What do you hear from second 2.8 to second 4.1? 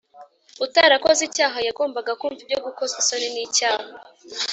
isoni n’icyaha.